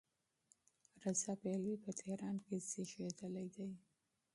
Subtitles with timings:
[1.03, 3.69] رضا پهلوي په تهران کې زېږېدلی دی.